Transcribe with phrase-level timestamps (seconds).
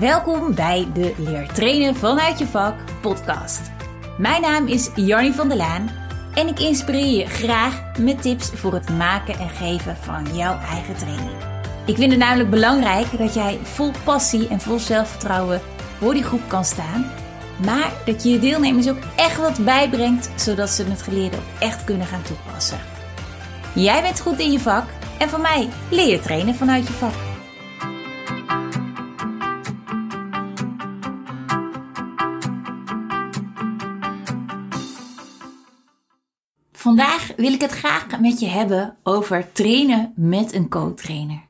[0.00, 3.60] Welkom bij de Leer Trainen vanuit je vak podcast.
[4.18, 5.90] Mijn naam is Jarnie van der Laan
[6.34, 10.96] en ik inspireer je graag met tips voor het maken en geven van jouw eigen
[10.96, 11.36] training.
[11.86, 15.60] Ik vind het namelijk belangrijk dat jij vol passie en vol zelfvertrouwen
[15.98, 17.10] voor die groep kan staan,
[17.64, 21.84] maar dat je je deelnemers ook echt wat bijbrengt zodat ze het geleerde ook echt
[21.84, 22.78] kunnen gaan toepassen.
[23.74, 24.84] Jij bent goed in je vak
[25.18, 27.25] en van mij leer je trainen vanuit je vak.
[36.96, 41.48] Vandaag wil ik het graag met je hebben over trainen met een co-trainer.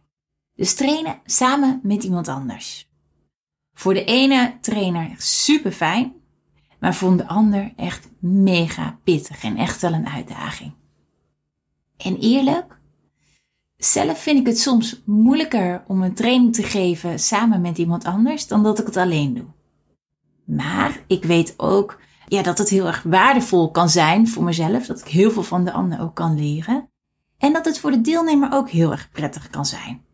[0.55, 2.89] Dus trainen samen met iemand anders.
[3.75, 6.15] Voor de ene trainer super fijn,
[6.81, 10.73] maar voor de ander echt mega pittig en echt wel een uitdaging.
[11.97, 12.79] En eerlijk,
[13.77, 18.47] zelf vind ik het soms moeilijker om een training te geven samen met iemand anders
[18.47, 19.47] dan dat ik het alleen doe.
[20.45, 25.01] Maar ik weet ook ja, dat het heel erg waardevol kan zijn voor mezelf, dat
[25.01, 26.91] ik heel veel van de ander ook kan leren.
[27.39, 30.05] En dat het voor de deelnemer ook heel erg prettig kan zijn.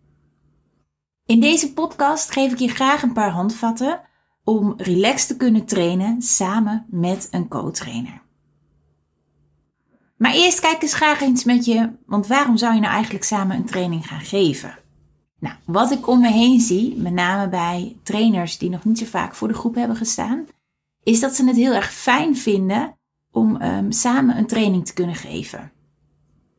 [1.26, 4.00] In deze podcast geef ik je graag een paar handvatten
[4.44, 8.22] om relaxed te kunnen trainen samen met een co-trainer.
[10.16, 13.56] Maar eerst kijk eens graag eens met je, want waarom zou je nou eigenlijk samen
[13.56, 14.78] een training gaan geven?
[15.38, 19.04] Nou, wat ik om me heen zie, met name bij trainers die nog niet zo
[19.04, 20.46] vaak voor de groep hebben gestaan,
[21.02, 22.98] is dat ze het heel erg fijn vinden
[23.30, 25.72] om um, samen een training te kunnen geven.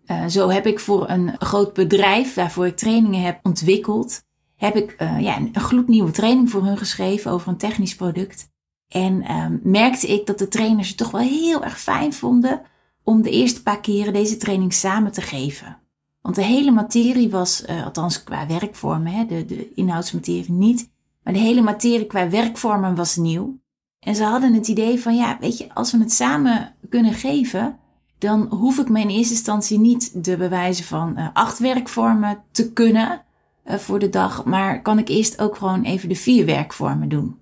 [0.06, 4.24] Uh, zo heb ik voor een groot bedrijf waarvoor ik trainingen heb ontwikkeld,
[4.56, 8.52] heb ik uh, ja, een gloednieuwe training voor hun geschreven over een technisch product.
[8.88, 12.62] En um, merkte ik dat de trainers het toch wel heel erg fijn vonden
[13.04, 15.78] om de eerste paar keren deze training samen te geven.
[16.22, 20.92] Want de hele materie was, uh, althans qua werkvormen, hè, de, de inhoudsmaterie niet,
[21.24, 23.62] maar de hele materie qua werkvormen was nieuw.
[24.04, 27.80] En ze hadden het idee van, ja, weet je, als we het samen kunnen geven,
[28.18, 32.74] dan hoef ik me in eerste instantie niet de bewijzen van uh, acht werkvormen te
[32.74, 33.22] kunnen
[33.66, 37.40] uh, voor de dag, maar kan ik eerst ook gewoon even de vier werkvormen doen.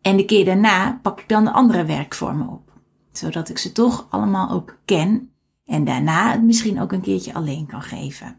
[0.00, 2.72] En de keer daarna pak ik dan de andere werkvormen op,
[3.12, 5.30] zodat ik ze toch allemaal ook ken
[5.64, 8.38] en daarna het misschien ook een keertje alleen kan geven.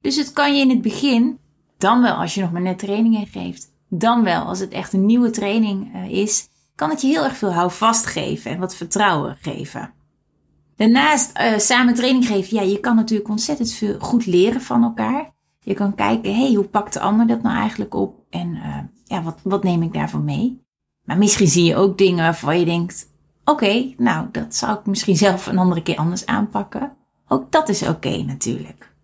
[0.00, 1.38] Dus het kan je in het begin,
[1.78, 5.06] dan wel als je nog maar net trainingen geeft, dan wel als het echt een
[5.06, 9.36] nieuwe training uh, is, kan het je heel erg veel houvast geven en wat vertrouwen
[9.40, 9.92] geven.
[10.76, 15.30] Daarnaast uh, samen training geven, ja, je kan natuurlijk ontzettend veel goed leren van elkaar.
[15.60, 18.14] Je kan kijken, hey, hoe pakt de ander dat nou eigenlijk op?
[18.30, 20.62] En uh, ja, wat, wat neem ik daarvan mee?
[21.04, 23.10] Maar misschien zie je ook dingen waarvan je denkt,
[23.44, 26.92] oké, nou, dat zou ik misschien zelf een andere keer anders aanpakken.
[27.28, 28.94] Ook dat is oké natuurlijk.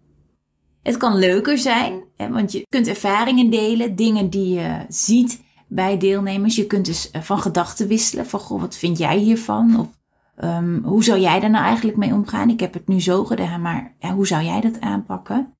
[0.82, 5.98] Het kan leuker zijn, hè, want je kunt ervaringen delen, dingen die je ziet bij
[5.98, 6.56] deelnemers.
[6.56, 8.26] Je kunt dus eh, van gedachten wisselen.
[8.26, 9.80] Van, goh, wat vind jij hiervan?
[9.80, 9.86] Of
[10.44, 12.50] um, hoe zou jij daar nou eigenlijk mee omgaan?
[12.50, 15.56] Ik heb het nu zo gedaan, maar ja, hoe zou jij dat aanpakken?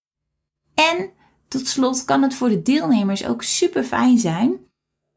[0.74, 1.10] En
[1.48, 4.56] tot slot kan het voor de deelnemers ook super fijn zijn.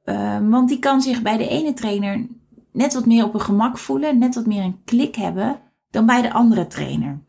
[0.05, 2.27] Uh, want die kan zich bij de ene trainer
[2.71, 5.59] net wat meer op een gemak voelen, net wat meer een klik hebben
[5.89, 7.19] dan bij de andere trainer.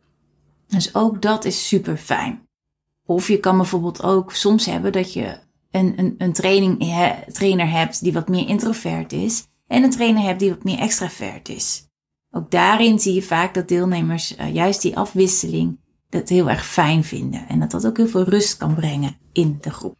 [0.66, 2.48] Dus ook dat is super fijn.
[3.06, 5.38] Of je kan bijvoorbeeld ook soms hebben dat je
[5.72, 10.22] een, een, een training, he, trainer hebt die wat meer introvert is en een trainer
[10.22, 11.86] hebt die wat meer extravert is.
[12.30, 15.78] Ook daarin zie je vaak dat deelnemers uh, juist die afwisseling
[16.08, 19.58] dat heel erg fijn vinden en dat dat ook heel veel rust kan brengen in
[19.60, 19.96] de groep.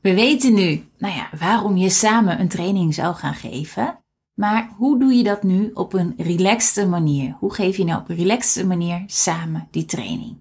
[0.00, 3.98] We weten nu, nou ja, waarom je samen een training zou gaan geven.
[4.34, 7.36] Maar hoe doe je dat nu op een relaxte manier?
[7.38, 10.36] Hoe geef je nou op een relaxte manier samen die training?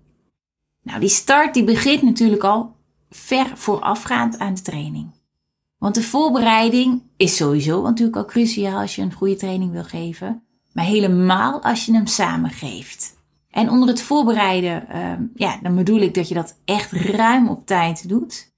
[0.81, 2.75] Nou, die start die begint natuurlijk al
[3.09, 5.11] ver voorafgaand aan de training.
[5.77, 10.43] Want de voorbereiding is sowieso natuurlijk al cruciaal als je een goede training wil geven,
[10.73, 13.15] maar helemaal als je hem samen geeft.
[13.49, 17.65] En onder het voorbereiden, uh, ja, dan bedoel ik dat je dat echt ruim op
[17.65, 18.55] tijd doet.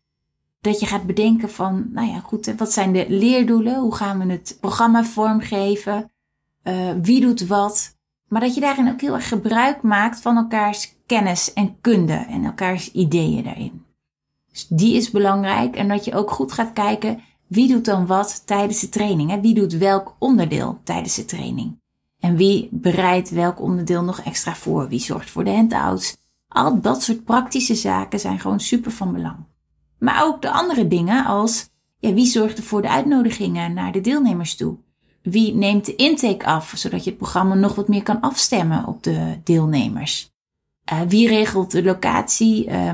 [0.62, 3.80] Dat je gaat bedenken van, nou ja, goed, wat zijn de leerdoelen?
[3.80, 6.12] Hoe gaan we het programma vormgeven?
[6.64, 7.98] Uh, wie doet wat?
[8.28, 12.46] Maar dat je daarin ook heel erg gebruik maakt van elkaars kennis en kunde en
[12.46, 13.86] elkaars ideeën daarin.
[14.68, 15.76] Dus die is belangrijk.
[15.76, 19.30] En dat je ook goed gaat kijken wie doet dan wat tijdens de training.
[19.30, 19.42] Hè?
[19.42, 21.80] Wie doet welk onderdeel tijdens de training.
[22.20, 24.88] En wie bereidt welk onderdeel nog extra voor.
[24.88, 26.18] Wie zorgt voor de handouts.
[26.48, 29.38] Al dat soort praktische zaken zijn gewoon super van belang.
[30.00, 31.70] Maar ook de andere dingen als
[32.00, 34.78] ja, wie zorgt er voor de uitnodigingen naar de deelnemers toe?
[35.22, 39.04] Wie neemt de intake af, zodat je het programma nog wat meer kan afstemmen op
[39.04, 40.32] de deelnemers?
[40.94, 42.68] Uh, wie regelt de locatie?
[42.68, 42.94] Uh,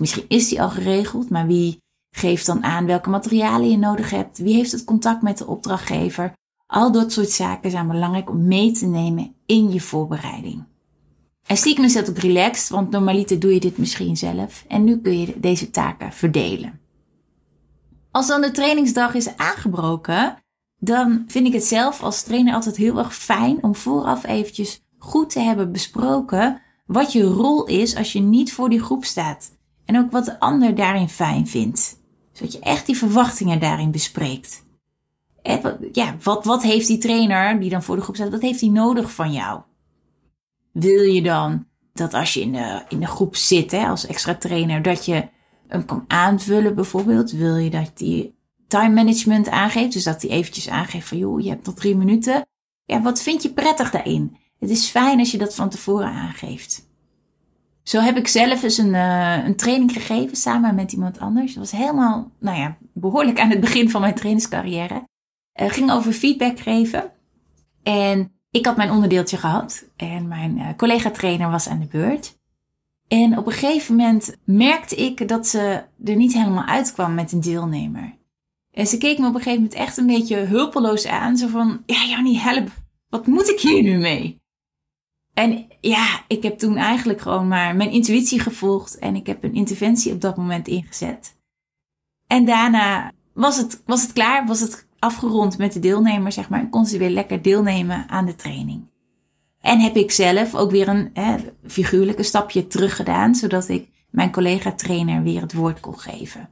[0.00, 1.80] Misschien is die al geregeld, maar wie
[2.10, 4.38] Geef dan aan welke materialen je nodig hebt.
[4.38, 6.32] Wie heeft het contact met de opdrachtgever?
[6.66, 10.64] Al dat soort zaken zijn belangrijk om mee te nemen in je voorbereiding.
[11.46, 14.64] En stiekem is dat ook relaxed, want normaliter doe je dit misschien zelf.
[14.68, 16.80] En nu kun je deze taken verdelen.
[18.10, 20.36] Als dan de trainingsdag is aangebroken,
[20.76, 25.30] dan vind ik het zelf als trainer altijd heel erg fijn om vooraf eventjes goed
[25.30, 29.58] te hebben besproken wat je rol is als je niet voor die groep staat.
[29.90, 32.00] En ook wat de ander daarin fijn vindt.
[32.32, 34.64] Zodat je echt die verwachtingen daarin bespreekt.
[35.92, 38.68] ja, wat, wat heeft die trainer die dan voor de groep staat, wat heeft hij
[38.68, 39.60] nodig van jou?
[40.72, 44.34] Wil je dan dat als je in de, in de groep zit hè, als extra
[44.34, 45.28] trainer, dat je
[45.66, 47.30] hem kan aanvullen bijvoorbeeld?
[47.30, 48.34] Wil je dat die
[48.66, 52.46] time management aangeeft, dus dat hij eventjes aangeeft van joh, je hebt nog drie minuten.
[52.84, 54.36] Ja, wat vind je prettig daarin?
[54.58, 56.88] Het is fijn als je dat van tevoren aangeeft.
[57.82, 61.54] Zo heb ik zelf eens een, uh, een training gegeven samen met iemand anders.
[61.54, 65.08] Dat was helemaal, nou ja, behoorlijk aan het begin van mijn trainingscarrière.
[65.60, 67.12] Uh, ging over feedback geven.
[67.82, 72.38] En ik had mijn onderdeeltje gehad en mijn uh, collega-trainer was aan de beurt.
[73.08, 77.40] En op een gegeven moment merkte ik dat ze er niet helemaal uitkwam met een
[77.40, 78.18] deelnemer.
[78.70, 81.36] En ze keek me op een gegeven moment echt een beetje hulpeloos aan.
[81.36, 82.68] Zo van, ja Jannie, help,
[83.08, 84.39] wat moet ik hier nu mee?
[85.40, 89.54] En ja, ik heb toen eigenlijk gewoon maar mijn intuïtie gevolgd en ik heb een
[89.54, 91.36] interventie op dat moment ingezet.
[92.26, 96.60] En daarna was het, was het klaar, was het afgerond met de deelnemer, zeg maar,
[96.60, 98.90] en kon ze weer lekker deelnemen aan de training.
[99.60, 104.32] En heb ik zelf ook weer een hè, figuurlijke stapje terug gedaan, zodat ik mijn
[104.32, 106.48] collega-trainer weer het woord kon geven.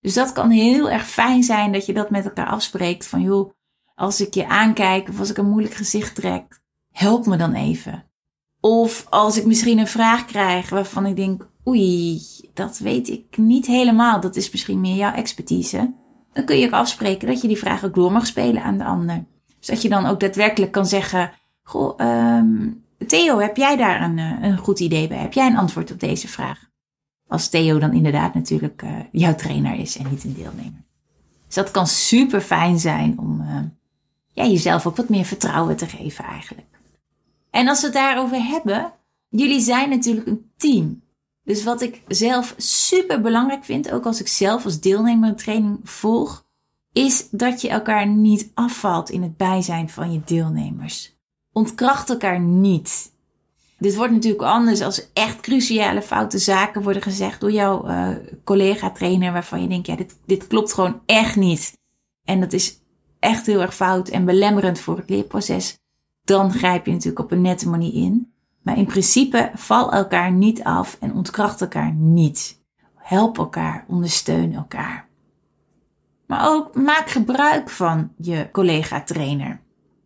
[0.00, 3.06] Dus dat kan heel erg fijn zijn dat je dat met elkaar afspreekt.
[3.06, 3.50] Van joh,
[3.94, 6.60] als ik je aankijk of als ik een moeilijk gezicht trek,
[6.90, 8.09] help me dan even.
[8.60, 12.20] Of als ik misschien een vraag krijg waarvan ik denk, oei,
[12.54, 14.20] dat weet ik niet helemaal.
[14.20, 15.92] Dat is misschien meer jouw expertise.
[16.32, 18.84] Dan kun je ook afspreken dat je die vraag ook door mag spelen aan de
[18.84, 19.24] ander.
[19.58, 24.18] Dus dat je dan ook daadwerkelijk kan zeggen, goh, um, Theo, heb jij daar een,
[24.18, 25.18] eh, een goed idee bij?
[25.18, 26.68] Heb jij een antwoord op deze vraag?
[27.28, 30.84] Als Theo dan inderdaad natuurlijk uh, jouw trainer is en niet een deelnemer.
[31.46, 33.56] Dus dat kan super fijn zijn om uh,
[34.32, 36.79] ja, jezelf ook wat meer vertrouwen te geven eigenlijk.
[37.50, 38.92] En als we het daarover hebben,
[39.28, 41.02] jullie zijn natuurlijk een team.
[41.44, 45.80] Dus wat ik zelf super belangrijk vind, ook als ik zelf als deelnemer een training
[45.82, 46.44] volg,
[46.92, 51.18] is dat je elkaar niet afvalt in het bijzijn van je deelnemers.
[51.52, 53.12] Ontkracht elkaar niet.
[53.78, 58.08] Dit wordt natuurlijk anders als echt cruciale foute zaken worden gezegd door jouw uh,
[58.44, 61.72] collega-trainer, waarvan je denkt, ja, dit, dit klopt gewoon echt niet.
[62.24, 62.78] En dat is
[63.18, 65.78] echt heel erg fout en belemmerend voor het leerproces.
[66.30, 68.32] Dan grijp je natuurlijk op een nette manier in.
[68.62, 72.60] Maar in principe val elkaar niet af en ontkracht elkaar niet.
[72.94, 75.08] Help elkaar, ondersteun elkaar.
[76.26, 79.60] Maar ook maak gebruik van je collega-trainer.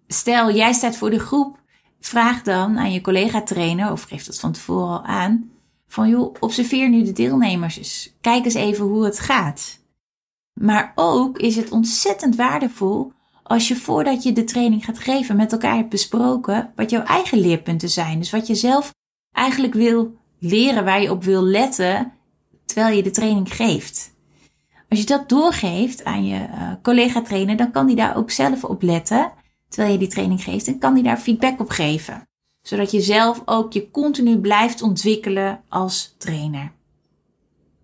[0.06, 1.59] Stel, jij staat voor de groep
[2.00, 5.50] vraag dan aan je collega-trainer, of geef dat van tevoren al aan,
[5.87, 8.17] van joh, observeer nu de deelnemers eens.
[8.21, 9.81] Kijk eens even hoe het gaat.
[10.61, 13.12] Maar ook is het ontzettend waardevol
[13.46, 17.38] als je voordat je de training gaat geven met elkaar hebt besproken wat jouw eigen
[17.38, 18.19] leerpunten zijn.
[18.19, 18.94] Dus wat je zelf
[19.32, 22.12] eigenlijk wil leren, waar je op wil letten
[22.64, 24.14] terwijl je de training geeft.
[24.88, 28.83] Als je dat doorgeeft aan je uh, collega-trainer, dan kan die daar ook zelf op
[28.83, 29.33] letten
[29.68, 32.28] terwijl je die training geeft en kan die daar feedback op geven.
[32.62, 36.73] Zodat je zelf ook je continu blijft ontwikkelen als trainer.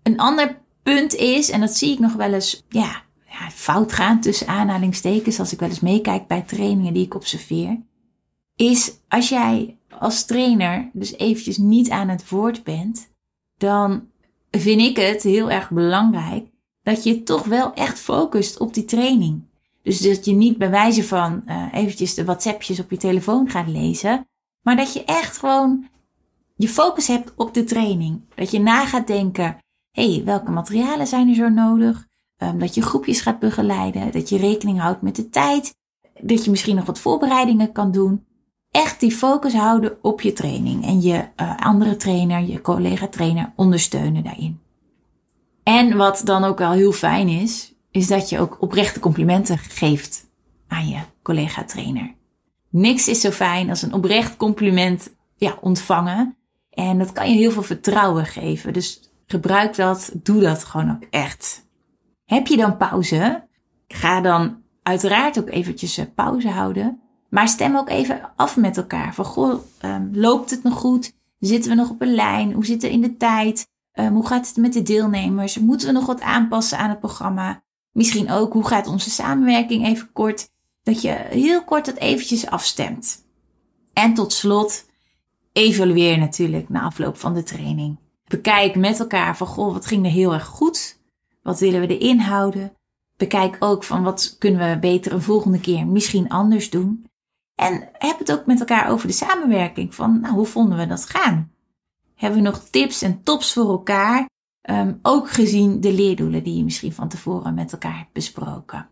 [0.03, 4.21] Een ander punt is, en dat zie ik nog wel eens ja, ja, fout gaan
[4.21, 7.81] tussen aanhalingstekens als ik wel eens meekijk bij trainingen die ik observeer,
[8.55, 13.09] is als jij als trainer dus eventjes niet aan het woord bent,
[13.57, 14.07] dan
[14.51, 16.47] vind ik het heel erg belangrijk
[16.83, 19.43] dat je toch wel echt focust op die training.
[19.81, 23.67] Dus dat je niet bij wijze van uh, eventjes de WhatsAppjes op je telefoon gaat
[23.67, 24.27] lezen,
[24.61, 25.89] maar dat je echt gewoon
[26.55, 28.21] je focus hebt op de training.
[28.35, 29.57] Dat je na gaat denken,
[29.91, 32.09] hé, hey, welke materialen zijn er zo nodig?
[32.43, 35.75] Um, dat je groepjes gaat begeleiden, dat je rekening houdt met de tijd,
[36.21, 38.25] dat je misschien nog wat voorbereidingen kan doen.
[38.71, 43.53] Echt die focus houden op je training en je uh, andere trainer, je collega trainer
[43.55, 44.59] ondersteunen daarin.
[45.63, 50.29] En wat dan ook wel heel fijn is, is dat je ook oprechte complimenten geeft
[50.67, 52.13] aan je collega-trainer.
[52.69, 56.35] Niks is zo fijn als een oprecht compliment ja, ontvangen.
[56.69, 58.73] En dat kan je heel veel vertrouwen geven.
[58.73, 61.69] Dus gebruik dat, doe dat gewoon ook echt.
[62.33, 63.47] Heb je dan pauze?
[63.87, 67.01] Ga dan uiteraard ook eventjes eh, pauze houden.
[67.29, 69.13] Maar stem ook even af met elkaar.
[69.13, 71.13] Van goh, um, loopt het nog goed?
[71.39, 72.53] Zitten we nog op een lijn?
[72.53, 73.67] Hoe zit het in de tijd?
[73.93, 75.57] Um, hoe gaat het met de deelnemers?
[75.57, 77.63] Moeten we nog wat aanpassen aan het programma?
[77.91, 80.49] Misschien ook, hoe gaat onze samenwerking even kort?
[80.83, 83.25] Dat je heel kort dat eventjes afstemt.
[83.93, 84.85] En tot slot,
[85.53, 87.99] evalueer natuurlijk na afloop van de training.
[88.27, 90.99] Bekijk met elkaar van, goh, wat ging er heel erg goed?
[91.41, 92.73] Wat willen we erin houden?
[93.17, 97.05] Bekijk ook van wat kunnen we beter een volgende keer misschien anders doen.
[97.55, 99.95] En heb het ook met elkaar over de samenwerking.
[99.95, 101.51] Van nou, hoe vonden we dat gaan?
[102.15, 104.29] Hebben we nog tips en tops voor elkaar?
[104.69, 108.89] Um, ook gezien de leerdoelen die je misschien van tevoren met elkaar hebt besproken.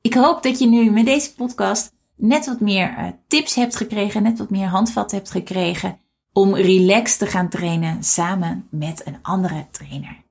[0.00, 4.22] Ik hoop dat je nu met deze podcast net wat meer uh, tips hebt gekregen,
[4.22, 5.98] net wat meer handvat hebt gekregen
[6.32, 10.24] om relaxed te gaan trainen samen met een andere trainer.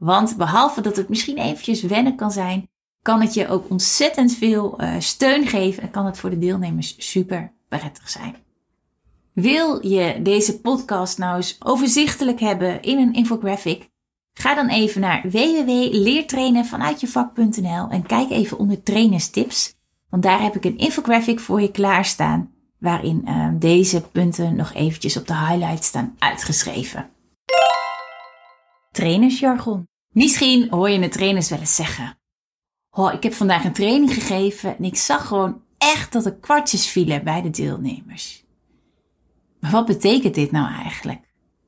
[0.00, 2.68] Want behalve dat het misschien eventjes wennen kan zijn,
[3.02, 7.10] kan het je ook ontzettend veel uh, steun geven en kan het voor de deelnemers
[7.10, 8.36] super prettig zijn.
[9.32, 13.88] Wil je deze podcast nou eens overzichtelijk hebben in een infographic?
[14.32, 19.74] Ga dan even naar www.leertrainenvanuitjevak.nl en kijk even onder trainerstips.
[20.08, 25.16] Want daar heb ik een infographic voor je klaarstaan, waarin uh, deze punten nog eventjes
[25.16, 27.10] op de highlights staan uitgeschreven.
[28.90, 29.89] Trainersjargon.
[30.10, 32.18] Misschien hoor je de trainers wel eens zeggen.
[32.90, 36.86] Oh, ik heb vandaag een training gegeven en ik zag gewoon echt dat er kwartjes
[36.86, 38.44] vielen bij de deelnemers.
[39.60, 41.20] Maar wat betekent dit nou eigenlijk?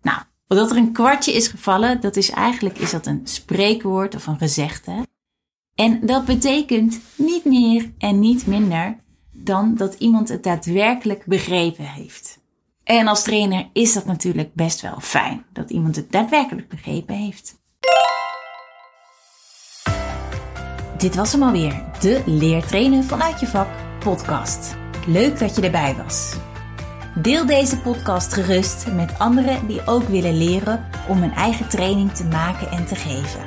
[0.03, 4.27] Nou, dat er een kwartje is gevallen, dat is eigenlijk is dat een spreekwoord of
[4.27, 5.07] een gezegde.
[5.75, 8.97] En dat betekent niet meer en niet minder
[9.31, 12.41] dan dat iemand het daadwerkelijk begrepen heeft.
[12.85, 17.61] En als trainer is dat natuurlijk best wel fijn dat iemand het daadwerkelijk begrepen heeft.
[21.03, 23.69] Dit was hem alweer, de Leertrainen vanuit je vak
[23.99, 24.77] podcast.
[25.07, 26.35] Leuk dat je erbij was.
[27.15, 32.25] Deel deze podcast gerust met anderen die ook willen leren om een eigen training te
[32.25, 33.41] maken en te geven.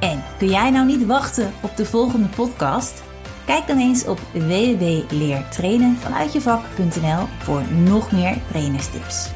[0.00, 3.02] En kun jij nou niet wachten op de volgende podcast?
[3.44, 9.30] Kijk dan eens op www.leertrainenvanuitjevak.nl voor nog meer trainerstips.